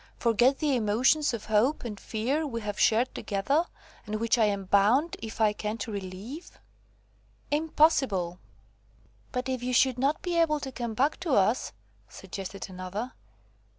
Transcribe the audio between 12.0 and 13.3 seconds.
suggested another.